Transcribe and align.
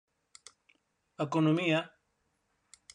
Economia: 1.25 1.79